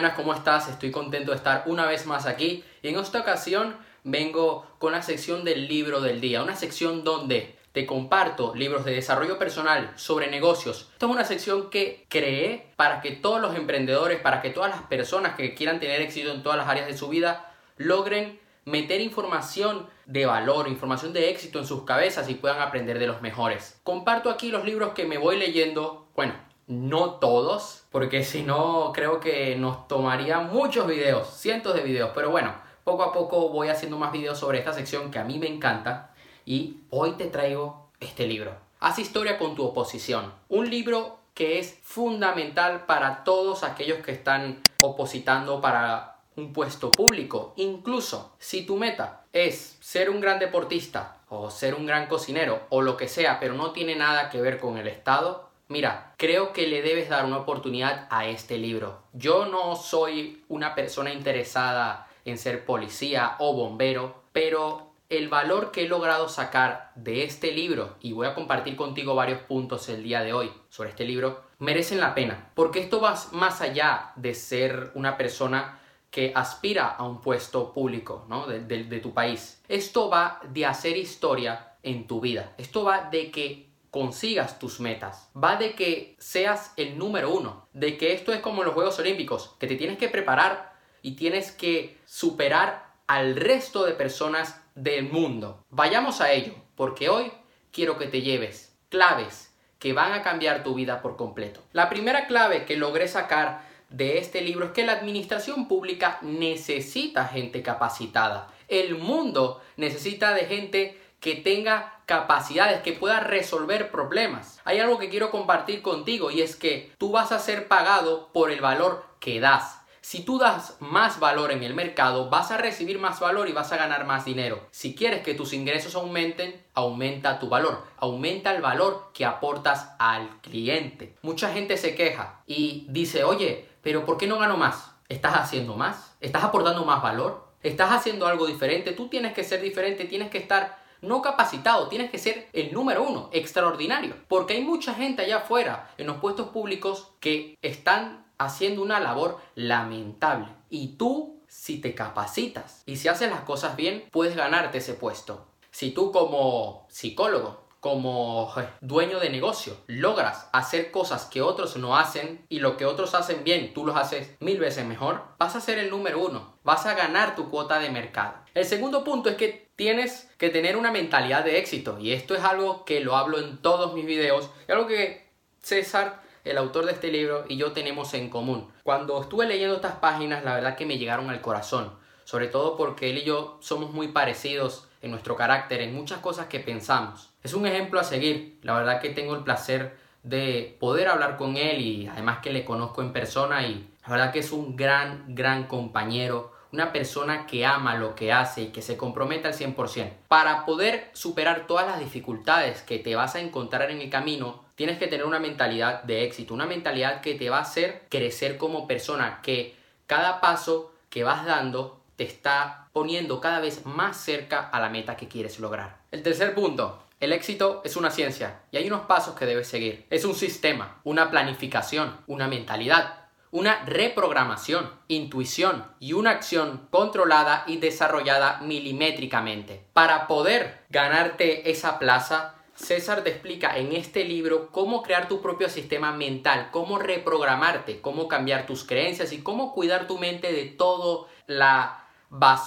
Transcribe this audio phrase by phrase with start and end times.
[0.00, 0.66] buenas, ¿cómo estás?
[0.70, 5.02] Estoy contento de estar una vez más aquí y en esta ocasión vengo con la
[5.02, 10.30] sección del libro del día, una sección donde te comparto libros de desarrollo personal sobre
[10.30, 10.88] negocios.
[10.94, 14.80] Esta es una sección que creé para que todos los emprendedores, para que todas las
[14.84, 19.86] personas que quieran tener éxito en todas las áreas de su vida, logren meter información
[20.06, 23.78] de valor, información de éxito en sus cabezas y puedan aprender de los mejores.
[23.84, 26.32] Comparto aquí los libros que me voy leyendo, bueno,
[26.70, 32.30] no todos, porque si no creo que nos tomaría muchos videos, cientos de videos, pero
[32.30, 35.48] bueno, poco a poco voy haciendo más videos sobre esta sección que a mí me
[35.48, 36.12] encanta
[36.46, 38.54] y hoy te traigo este libro.
[38.78, 40.32] Haz historia con tu oposición.
[40.48, 47.52] Un libro que es fundamental para todos aquellos que están opositando para un puesto público.
[47.56, 52.80] Incluso si tu meta es ser un gran deportista o ser un gran cocinero o
[52.80, 56.66] lo que sea, pero no tiene nada que ver con el Estado, mira, creo que
[56.66, 59.04] le debes dar una oportunidad a este libro.
[59.14, 65.84] Yo no soy una persona interesada en ser policía o bombero, pero el valor que
[65.84, 70.22] he logrado sacar de este libro, y voy a compartir contigo varios puntos el día
[70.22, 74.90] de hoy sobre este libro, merecen la pena, porque esto va más allá de ser
[74.94, 75.78] una persona
[76.10, 78.46] que aspira a un puesto público ¿no?
[78.48, 79.62] de, de tu país.
[79.68, 82.54] Esto va de hacer historia en tu vida.
[82.58, 85.30] Esto va de que consigas tus metas.
[85.36, 87.68] Va de que seas el número uno.
[87.72, 91.52] De que esto es como los Juegos Olímpicos, que te tienes que preparar y tienes
[91.52, 95.64] que superar al resto de personas del mundo.
[95.70, 97.32] Vayamos a ello, porque hoy
[97.72, 101.60] quiero que te lleves claves que van a cambiar tu vida por completo.
[101.72, 107.26] La primera clave que logré sacar de este libro es que la administración pública necesita
[107.26, 108.52] gente capacitada.
[108.68, 114.60] El mundo necesita de gente que tenga capacidades, que pueda resolver problemas.
[114.64, 118.50] Hay algo que quiero compartir contigo y es que tú vas a ser pagado por
[118.50, 119.80] el valor que das.
[120.02, 123.70] Si tú das más valor en el mercado, vas a recibir más valor y vas
[123.70, 124.66] a ganar más dinero.
[124.70, 130.40] Si quieres que tus ingresos aumenten, aumenta tu valor, aumenta el valor que aportas al
[130.40, 131.14] cliente.
[131.20, 134.90] Mucha gente se queja y dice, oye, pero ¿por qué no gano más?
[135.10, 136.16] ¿Estás haciendo más?
[136.20, 137.46] ¿Estás aportando más valor?
[137.62, 138.92] ¿Estás haciendo algo diferente?
[138.92, 143.02] Tú tienes que ser diferente, tienes que estar no capacitado, tienes que ser el número
[143.02, 144.16] uno, extraordinario.
[144.28, 149.38] Porque hay mucha gente allá afuera, en los puestos públicos, que están haciendo una labor
[149.54, 150.48] lamentable.
[150.68, 155.46] Y tú, si te capacitas y si haces las cosas bien, puedes ganarte ese puesto.
[155.70, 162.44] Si tú como psicólogo, como dueño de negocio, logras hacer cosas que otros no hacen
[162.48, 165.78] y lo que otros hacen bien, tú los haces mil veces mejor, vas a ser
[165.78, 168.34] el número uno, vas a ganar tu cuota de mercado.
[168.52, 172.44] El segundo punto es que tienes que tener una mentalidad de éxito y esto es
[172.44, 175.26] algo que lo hablo en todos mis videos y algo que
[175.62, 178.70] César el autor de este libro y yo tenemos en común.
[178.82, 183.08] Cuando estuve leyendo estas páginas, la verdad que me llegaron al corazón, sobre todo porque
[183.08, 187.30] él y yo somos muy parecidos en nuestro carácter, en muchas cosas que pensamos.
[187.42, 191.56] Es un ejemplo a seguir, la verdad que tengo el placer de poder hablar con
[191.56, 195.24] él y además que le conozco en persona y la verdad que es un gran,
[195.34, 200.10] gran compañero, una persona que ama lo que hace y que se compromete al 100%.
[200.28, 204.98] Para poder superar todas las dificultades que te vas a encontrar en el camino, tienes
[204.98, 208.86] que tener una mentalidad de éxito, una mentalidad que te va a hacer crecer como
[208.86, 209.76] persona, que
[210.06, 215.16] cada paso que vas dando te está poniendo cada vez más cerca a la meta
[215.16, 215.98] que quieres lograr.
[216.10, 220.06] El tercer punto, el éxito es una ciencia y hay unos pasos que debes seguir.
[220.08, 223.19] Es un sistema, una planificación, una mentalidad,
[223.52, 229.84] una reprogramación, intuición y una acción controlada y desarrollada milimétricamente.
[229.92, 235.68] Para poder ganarte esa plaza, César te explica en este libro cómo crear tu propio
[235.68, 241.28] sistema mental, cómo reprogramarte, cómo cambiar tus creencias y cómo cuidar tu mente de todo
[241.46, 242.08] la,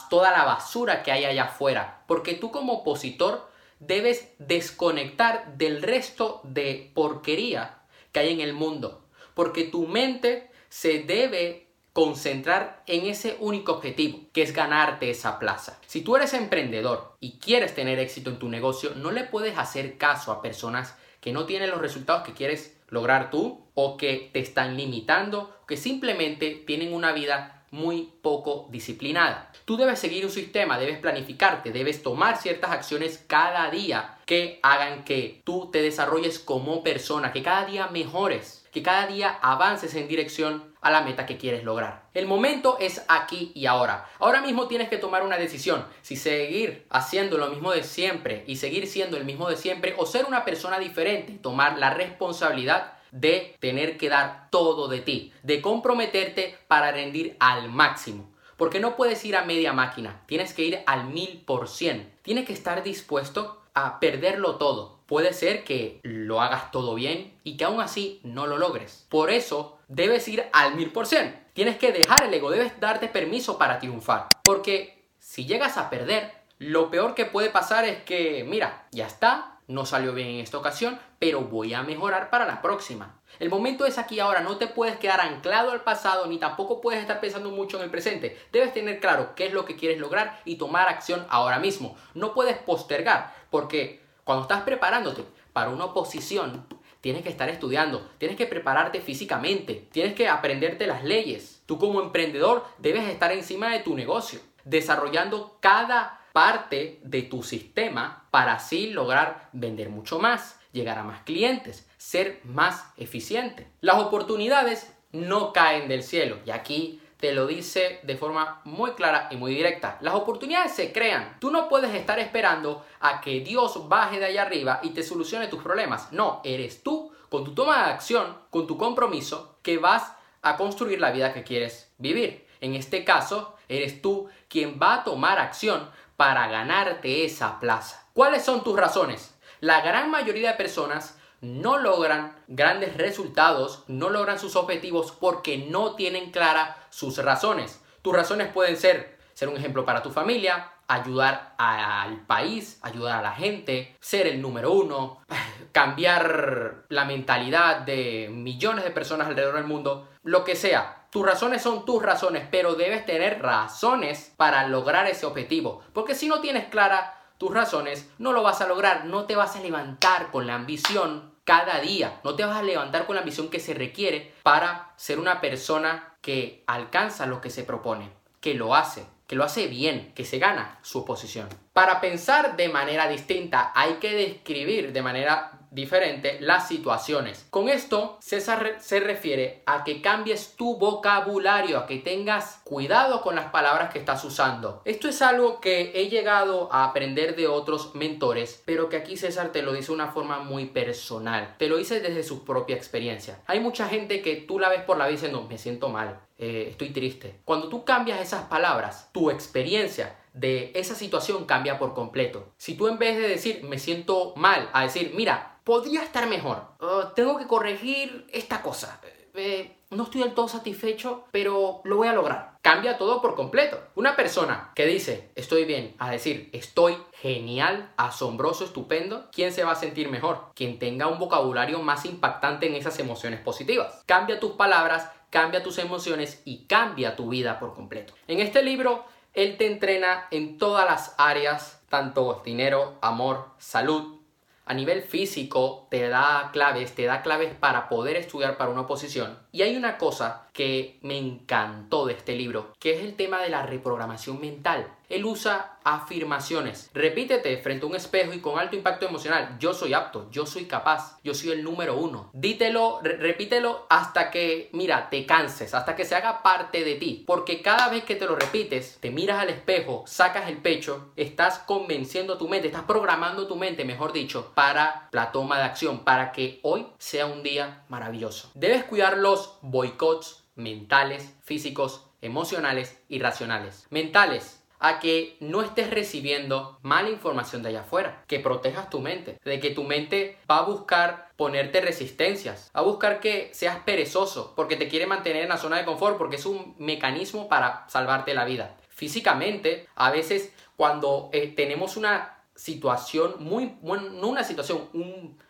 [0.09, 2.03] toda la basura que hay allá afuera.
[2.07, 3.50] Porque tú como opositor
[3.80, 7.80] debes desconectar del resto de porquería
[8.12, 9.06] que hay en el mundo.
[9.33, 15.79] Porque tu mente se debe concentrar en ese único objetivo, que es ganarte esa plaza.
[15.85, 19.99] Si tú eres emprendedor y quieres tener éxito en tu negocio, no le puedes hacer
[19.99, 24.39] caso a personas que no tienen los resultados que quieres lograr tú o que te
[24.39, 29.51] están limitando que simplemente tienen una vida muy poco disciplinada.
[29.65, 35.03] Tú debes seguir un sistema, debes planificarte, debes tomar ciertas acciones cada día que hagan
[35.03, 40.07] que tú te desarrolles como persona, que cada día mejores que cada día avances en
[40.07, 42.09] dirección a la meta que quieres lograr.
[42.13, 44.09] El momento es aquí y ahora.
[44.19, 48.57] Ahora mismo tienes que tomar una decisión, si seguir haciendo lo mismo de siempre y
[48.57, 53.55] seguir siendo el mismo de siempre o ser una persona diferente, tomar la responsabilidad de
[53.59, 58.31] tener que dar todo de ti, de comprometerte para rendir al máximo.
[58.57, 62.11] Porque no puedes ir a media máquina, tienes que ir al mil por cien.
[62.23, 64.93] Tienes que estar dispuesto a perderlo todo.
[65.05, 69.05] Puede ser que lo hagas todo bien y que aún así no lo logres.
[69.09, 71.44] Por eso debes ir al mil por cien.
[71.53, 74.29] Tienes que dejar el ego, debes darte permiso para triunfar.
[74.44, 79.59] Porque si llegas a perder, lo peor que puede pasar es que, mira, ya está,
[79.67, 83.19] no salió bien en esta ocasión, pero voy a mejorar para la próxima.
[83.39, 87.01] El momento es aquí ahora, no te puedes quedar anclado al pasado ni tampoco puedes
[87.01, 88.38] estar pensando mucho en el presente.
[88.51, 91.95] Debes tener claro qué es lo que quieres lograr y tomar acción ahora mismo.
[92.13, 96.65] No puedes postergar, porque cuando estás preparándote para una oposición,
[97.01, 101.61] tienes que estar estudiando, tienes que prepararte físicamente, tienes que aprenderte las leyes.
[101.65, 108.27] Tú como emprendedor debes estar encima de tu negocio, desarrollando cada parte de tu sistema
[108.31, 113.67] para así lograr vender mucho más, llegar a más clientes, ser más eficiente.
[113.81, 119.29] Las oportunidades no caen del cielo y aquí te lo dice de forma muy clara
[119.31, 119.97] y muy directa.
[120.01, 121.37] Las oportunidades se crean.
[121.39, 125.47] Tú no puedes estar esperando a que Dios baje de allá arriba y te solucione
[125.47, 126.11] tus problemas.
[126.11, 130.11] No, eres tú con tu toma de acción, con tu compromiso, que vas
[130.41, 132.45] a construir la vida que quieres vivir.
[132.59, 138.05] En este caso, eres tú quien va a tomar acción para ganarte esa plaza.
[138.11, 139.33] ¿Cuáles son tus razones?
[139.61, 145.95] La gran mayoría de personas no logran grandes resultados, no logran sus objetivos porque no
[145.95, 147.81] tienen clara sus razones.
[148.01, 153.22] Tus razones pueden ser ser un ejemplo para tu familia, ayudar al país, ayudar a
[153.22, 155.22] la gente, ser el número uno,
[155.72, 161.07] cambiar la mentalidad de millones de personas alrededor del mundo, lo que sea.
[161.10, 165.84] Tus razones son tus razones, pero debes tener razones para lograr ese objetivo.
[165.94, 169.56] Porque si no tienes clara tus razones, no lo vas a lograr, no te vas
[169.56, 173.50] a levantar con la ambición cada día, no te vas a levantar con la ambición
[173.50, 178.10] que se requiere para ser una persona que alcanza lo que se propone,
[178.40, 181.50] que lo hace, que lo hace bien, que se gana su posición.
[181.74, 187.45] Para pensar de manera distinta hay que describir de manera diferente las situaciones.
[187.49, 193.35] Con esto, César se refiere a que cambies tu vocabulario, a que tengas cuidado con
[193.35, 194.81] las palabras que estás usando.
[194.85, 199.51] Esto es algo que he llegado a aprender de otros mentores, pero que aquí César
[199.51, 201.55] te lo dice de una forma muy personal.
[201.57, 203.41] Te lo dice desde su propia experiencia.
[203.47, 206.67] Hay mucha gente que tú la ves por la vida diciendo, me siento mal, eh,
[206.69, 207.39] estoy triste.
[207.45, 212.53] Cuando tú cambias esas palabras, tu experiencia de esa situación cambia por completo.
[212.57, 216.63] Si tú en vez de decir me siento mal, a decir, mira, podría estar mejor.
[216.81, 219.00] Uh, tengo que corregir esta cosa.
[219.35, 222.57] Eh, no estoy del todo satisfecho, pero lo voy a lograr.
[222.62, 223.80] Cambia todo por completo.
[223.95, 229.71] Una persona que dice estoy bien, a decir estoy genial, asombroso, estupendo, ¿quién se va
[229.71, 230.51] a sentir mejor?
[230.56, 234.03] Quien tenga un vocabulario más impactante en esas emociones positivas.
[234.06, 238.13] Cambia tus palabras, cambia tus emociones y cambia tu vida por completo.
[238.27, 244.19] En este libro, él te entrena en todas las áreas, tanto dinero, amor, salud,
[244.65, 249.38] a nivel físico te da claves, te da claves para poder estudiar para una oposición.
[249.51, 253.50] Y hay una cosa que me encantó de este libro, que es el tema de
[253.50, 254.88] la reprogramación mental.
[255.13, 256.89] Él usa afirmaciones.
[256.92, 259.57] Repítete frente a un espejo y con alto impacto emocional.
[259.59, 262.31] Yo soy apto, yo soy capaz, yo soy el número uno.
[262.33, 267.23] Dítelo, repítelo hasta que, mira, te canses, hasta que se haga parte de ti.
[267.28, 271.59] Porque cada vez que te lo repites, te miras al espejo, sacas el pecho, estás
[271.59, 276.31] convenciendo tu mente, estás programando tu mente, mejor dicho, para la toma de acción, para
[276.31, 278.49] que hoy sea un día maravilloso.
[278.56, 283.85] Debes cuidar los boicots mentales, físicos, emocionales y racionales.
[283.90, 289.40] Mentales, a que no estés recibiendo mala información de allá afuera, que protejas tu mente,
[289.45, 294.75] de que tu mente va a buscar ponerte resistencias, a buscar que seas perezoso, porque
[294.75, 298.44] te quiere mantener en la zona de confort, porque es un mecanismo para salvarte la
[298.44, 298.75] vida.
[298.90, 304.90] Físicamente, a veces cuando eh, tenemos una situación muy, no una situación,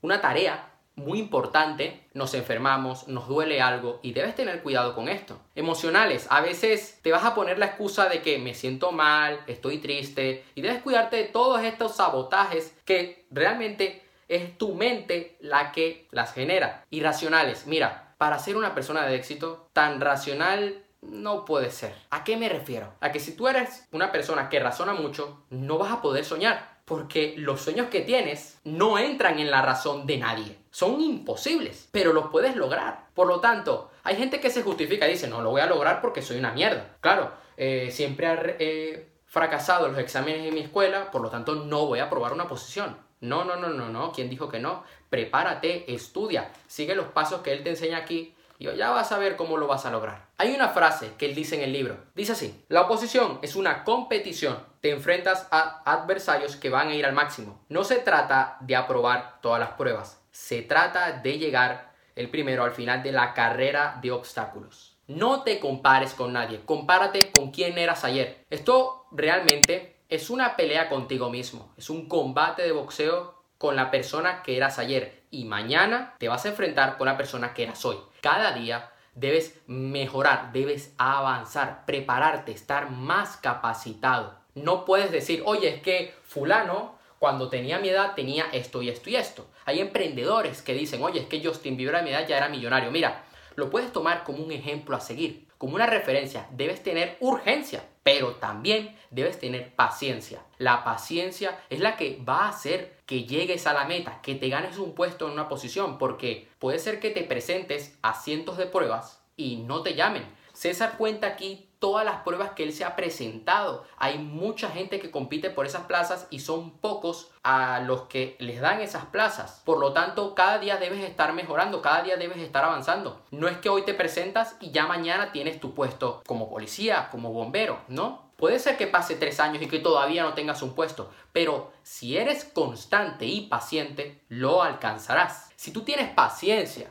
[0.01, 5.39] una tarea muy importante, nos enfermamos, nos duele algo y debes tener cuidado con esto.
[5.55, 9.79] Emocionales, a veces te vas a poner la excusa de que me siento mal, estoy
[9.79, 16.07] triste y debes cuidarte de todos estos sabotajes que realmente es tu mente la que
[16.11, 16.85] las genera.
[16.89, 21.93] Irracionales, mira, para ser una persona de éxito, tan racional no puede ser.
[22.11, 22.93] ¿A qué me refiero?
[23.01, 26.72] A que si tú eres una persona que razona mucho, no vas a poder soñar
[26.85, 30.57] porque los sueños que tienes no entran en la razón de nadie.
[30.69, 33.07] Son imposibles, pero los puedes lograr.
[33.13, 36.01] Por lo tanto, hay gente que se justifica y dice, no lo voy a lograr
[36.01, 36.97] porque soy una mierda.
[36.99, 41.99] Claro, eh, siempre he fracasado los exámenes en mi escuela, por lo tanto no voy
[41.99, 42.97] a aprobar una posición.
[43.21, 44.11] No, no, no, no, no.
[44.11, 44.83] ¿Quién dijo que no?
[45.09, 49.35] Prepárate, estudia, sigue los pasos que él te enseña aquí y ya vas a ver
[49.35, 50.27] cómo lo vas a lograr.
[50.37, 51.97] Hay una frase que él dice en el libro.
[52.15, 54.57] Dice así, la oposición es una competición.
[54.79, 57.59] Te enfrentas a adversarios que van a ir al máximo.
[57.67, 60.21] No se trata de aprobar todas las pruebas.
[60.31, 64.95] Se trata de llegar el primero al final de la carrera de obstáculos.
[65.07, 68.45] No te compares con nadie, compárate con quién eras ayer.
[68.49, 74.41] Esto realmente es una pelea contigo mismo, es un combate de boxeo con la persona
[74.43, 77.97] que eras ayer y mañana te vas a enfrentar con la persona que eras hoy.
[78.23, 84.39] Cada día debes mejorar, debes avanzar, prepararte, estar más capacitado.
[84.55, 89.09] No puedes decir, oye, es que fulano cuando tenía mi edad tenía esto y esto
[89.09, 89.45] y esto.
[89.65, 92.91] Hay emprendedores que dicen, oye, es que Justin Bieber a mi edad ya era millonario.
[92.91, 93.25] Mira,
[93.55, 96.47] lo puedes tomar como un ejemplo a seguir, como una referencia.
[96.51, 100.43] Debes tener urgencia, pero también debes tener paciencia.
[100.57, 104.49] La paciencia es la que va a hacer que llegues a la meta, que te
[104.49, 108.65] ganes un puesto en una posición, porque puede ser que te presentes a cientos de
[108.65, 110.25] pruebas y no te llamen.
[110.53, 113.83] César cuenta aquí todas las pruebas que él se ha presentado.
[113.97, 118.61] Hay mucha gente que compite por esas plazas y son pocos a los que les
[118.61, 119.61] dan esas plazas.
[119.65, 123.25] Por lo tanto, cada día debes estar mejorando, cada día debes estar avanzando.
[123.31, 127.33] No es que hoy te presentas y ya mañana tienes tu puesto como policía, como
[127.33, 128.31] bombero, ¿no?
[128.37, 132.17] Puede ser que pase tres años y que todavía no tengas un puesto, pero si
[132.17, 135.49] eres constante y paciente, lo alcanzarás.
[135.57, 136.89] Si tú tienes paciencia,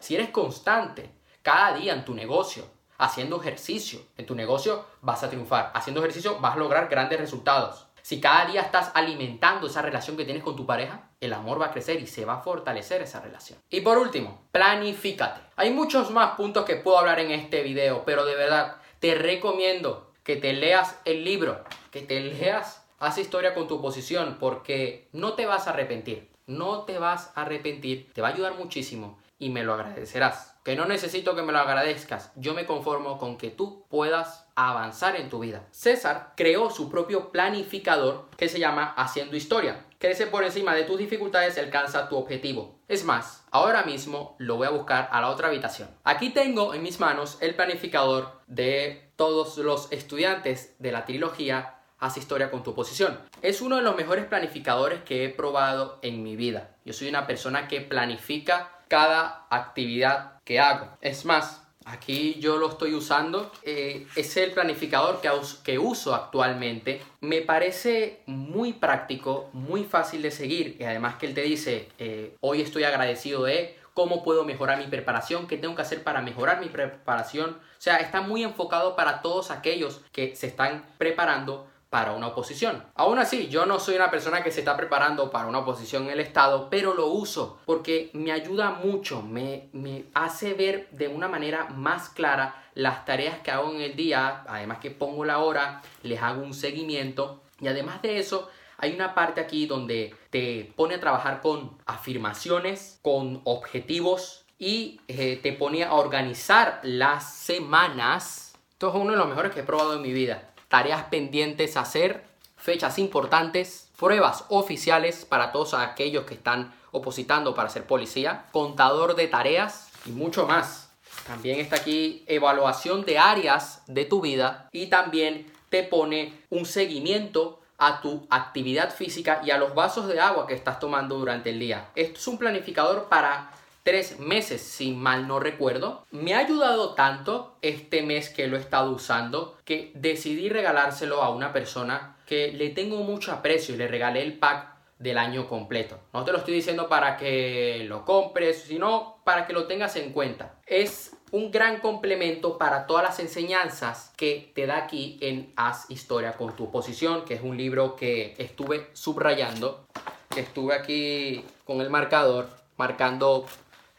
[0.00, 5.28] si eres constante cada día en tu negocio, haciendo ejercicio en tu negocio vas a
[5.30, 5.70] triunfar.
[5.74, 7.86] Haciendo ejercicio vas a lograr grandes resultados.
[8.02, 11.66] Si cada día estás alimentando esa relación que tienes con tu pareja, el amor va
[11.66, 13.58] a crecer y se va a fortalecer esa relación.
[13.70, 15.40] Y por último, planifícate.
[15.56, 20.10] Hay muchos más puntos que puedo hablar en este video, pero de verdad te recomiendo
[20.24, 25.32] que te leas el libro, que te leas Haz historia con tu posición, porque no
[25.32, 26.30] te vas a arrepentir.
[26.46, 28.12] No te vas a arrepentir.
[28.12, 30.51] Te va a ayudar muchísimo y me lo agradecerás.
[30.64, 35.16] Que no necesito que me lo agradezcas, yo me conformo con que tú puedas avanzar
[35.16, 35.66] en tu vida.
[35.72, 39.86] César creó su propio planificador que se llama Haciendo Historia.
[39.98, 42.78] Crece por encima de tus dificultades y alcanza tu objetivo.
[42.86, 45.88] Es más, ahora mismo lo voy a buscar a la otra habitación.
[46.04, 52.16] Aquí tengo en mis manos el planificador de todos los estudiantes de la trilogía Haz
[52.16, 53.16] historia con tu posición.
[53.42, 56.74] Es uno de los mejores planificadores que he probado en mi vida.
[56.84, 60.86] Yo soy una persona que planifica cada actividad que hago.
[61.00, 63.50] Es más, aquí yo lo estoy usando.
[63.62, 65.22] Eh, es el planificador
[65.64, 67.00] que, uso actualmente.
[67.22, 70.76] Me parece muy práctico, muy fácil de seguir.
[70.78, 74.88] Y además que él te dice, eh, hoy estoy agradecido de cómo puedo mejorar mi
[74.88, 77.52] preparación, qué tengo que hacer para mejorar mi preparación.
[77.52, 82.82] O sea, está muy enfocado para todos aquellos que se están preparando para una oposición.
[82.94, 86.12] Aún así, yo no soy una persona que se está preparando para una oposición en
[86.12, 89.68] el Estado, pero lo uso porque me ayuda mucho, me,
[90.14, 94.78] hace ver de una manera más clara las tareas que hago en el día, además
[94.78, 99.42] que pongo la hora, les hago un seguimiento y además de eso, hay una parte
[99.42, 105.92] aquí donde te pone a trabajar con afirmaciones, con objetivos y eh, te pone a
[105.92, 108.54] organizar las semanas.
[108.70, 111.80] Esto es uno de los mejores que he probado en mi vida tareas pendientes a
[111.82, 112.24] hacer,
[112.56, 119.28] fechas importantes, pruebas oficiales para todos aquellos que están opositando para ser policía, contador de
[119.28, 120.88] tareas y mucho más.
[121.26, 127.60] También está aquí evaluación de áreas de tu vida y también te pone un seguimiento
[127.76, 131.58] a tu actividad física y a los vasos de agua que estás tomando durante el
[131.58, 131.90] día.
[131.94, 133.52] Esto es un planificador para
[133.82, 136.06] tres meses, si mal no recuerdo.
[136.10, 141.30] Me ha ayudado tanto este mes que lo he estado usando que decidí regalárselo a
[141.30, 145.98] una persona que le tengo mucho aprecio y le regalé el pack del año completo.
[146.12, 150.12] No te lo estoy diciendo para que lo compres, sino para que lo tengas en
[150.12, 150.54] cuenta.
[150.64, 156.34] Es un gran complemento para todas las enseñanzas que te da aquí en Haz Historia
[156.34, 159.86] con tu posición, que es un libro que estuve subrayando,
[160.30, 163.46] que estuve aquí con el marcador marcando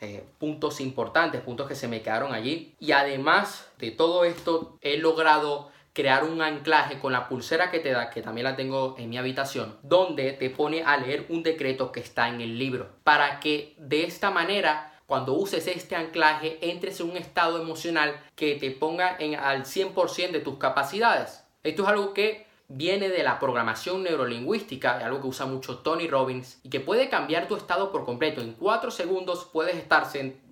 [0.04, 2.76] eh, puntos importantes, puntos que se me quedaron allí.
[2.80, 7.92] Y además de todo esto, he logrado crear un anclaje con la pulsera que te
[7.92, 11.94] da, que también la tengo en mi habitación, donde te pone a leer un decreto
[11.94, 17.00] que está en el libro, para que de esta manera cuando uses este anclaje entres
[17.00, 21.46] en un estado emocional que te ponga en, al 100% de tus capacidades.
[21.64, 26.60] Esto es algo que viene de la programación neurolingüística, algo que usa mucho Tony Robbins,
[26.64, 28.42] y que puede cambiar tu estado por completo.
[28.42, 30.08] En cuatro segundos puedes, estar,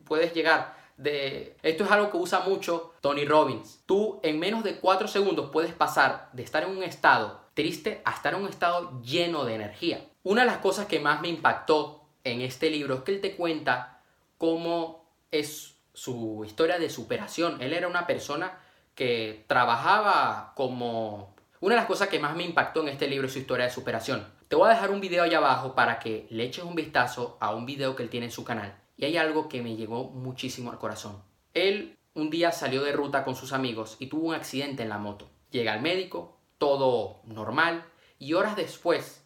[0.05, 1.57] puedes llegar de...
[1.63, 3.81] Esto es algo que usa mucho Tony Robbins.
[3.85, 8.11] Tú en menos de 4 segundos puedes pasar de estar en un estado triste a
[8.11, 10.05] estar en un estado lleno de energía.
[10.23, 13.35] Una de las cosas que más me impactó en este libro es que él te
[13.35, 14.01] cuenta
[14.37, 17.61] cómo es su historia de superación.
[17.61, 18.59] Él era una persona
[18.95, 21.30] que trabajaba como...
[21.62, 23.72] Una de las cosas que más me impactó en este libro es su historia de
[23.72, 24.27] superación.
[24.48, 27.53] Te voy a dejar un video allá abajo para que le eches un vistazo a
[27.53, 28.75] un video que él tiene en su canal.
[28.98, 31.22] Y hay algo que me llegó muchísimo al corazón.
[31.53, 34.98] Él un día salió de ruta con sus amigos y tuvo un accidente en la
[34.98, 35.30] moto.
[35.51, 37.86] Llega al médico, todo normal,
[38.18, 39.24] y horas después,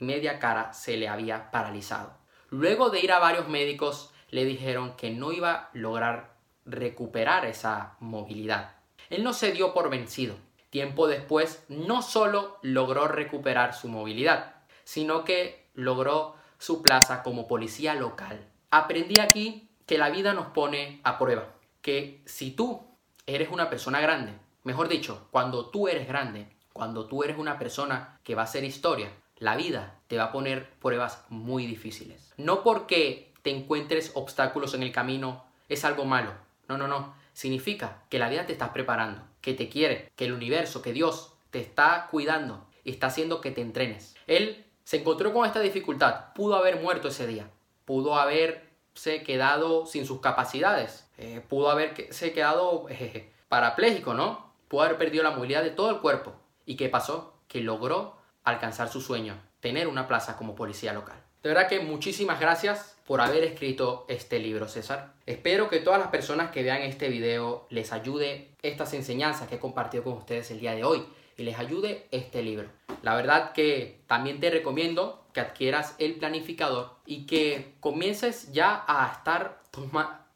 [0.00, 2.18] media cara se le había paralizado.
[2.50, 7.96] Luego de ir a varios médicos, le dijeron que no iba a lograr recuperar esa
[8.00, 8.74] movilidad.
[9.08, 10.34] Él no se dio por vencido.
[10.76, 17.94] Tiempo después, no solo logró recuperar su movilidad, sino que logró su plaza como policía
[17.94, 18.46] local.
[18.70, 21.48] Aprendí aquí que la vida nos pone a prueba,
[21.80, 22.82] que si tú
[23.24, 28.20] eres una persona grande, mejor dicho, cuando tú eres grande, cuando tú eres una persona
[28.22, 32.34] que va a hacer historia, la vida te va a poner pruebas muy difíciles.
[32.36, 36.34] No porque te encuentres obstáculos en el camino es algo malo.
[36.68, 37.14] No, no, no.
[37.32, 41.32] Significa que la vida te está preparando, que te quiere, que el universo, que Dios
[41.52, 44.16] te está cuidando y está haciendo que te entrenes.
[44.26, 47.48] Él se encontró con esta dificultad, pudo haber muerto ese día,
[47.84, 54.52] pudo haberse quedado sin sus capacidades, eh, pudo haberse quedado eh, parapléjico, ¿no?
[54.66, 56.34] Pudo haber perdido la movilidad de todo el cuerpo.
[56.64, 57.38] ¿Y qué pasó?
[57.46, 61.22] Que logró alcanzar su sueño, tener una plaza como policía local.
[61.44, 65.14] De verdad que muchísimas gracias por haber escrito este libro, César.
[65.26, 69.60] Espero que todas las personas que vean este video les ayude estas enseñanzas que he
[69.60, 71.04] compartido con ustedes el día de hoy
[71.36, 72.68] y les ayude este libro.
[73.02, 79.12] La verdad que también te recomiendo que adquieras el planificador y que comiences ya a
[79.12, 79.62] estar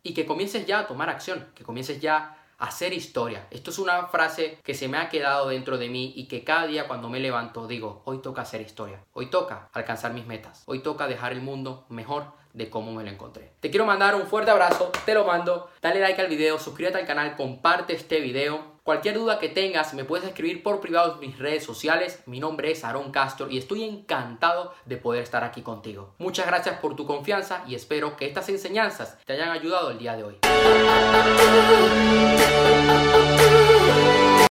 [0.02, 3.48] y que comiences ya a tomar acción, que comiences ya a hacer historia.
[3.50, 6.66] Esto es una frase que se me ha quedado dentro de mí y que cada
[6.66, 10.80] día cuando me levanto digo, hoy toca hacer historia, hoy toca alcanzar mis metas, hoy
[10.80, 13.52] toca dejar el mundo mejor de cómo me lo encontré.
[13.60, 17.06] Te quiero mandar un fuerte abrazo, te lo mando, dale like al video, suscríbete al
[17.06, 21.38] canal, comparte este video Cualquier duda que tengas me puedes escribir por privado en mis
[21.38, 22.22] redes sociales.
[22.26, 26.14] Mi nombre es Aaron Castro y estoy encantado de poder estar aquí contigo.
[26.18, 30.16] Muchas gracias por tu confianza y espero que estas enseñanzas te hayan ayudado el día
[30.16, 30.38] de hoy.